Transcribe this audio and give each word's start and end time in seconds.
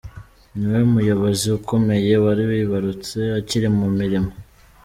Ni 0.55 0.65
we 0.71 0.79
muyobozi 0.93 1.45
ukomeye 1.59 2.13
wari 2.23 2.43
wibarutse 2.51 3.17
akiri 3.39 3.67
mu 3.77 3.87
mirimo. 3.97 4.31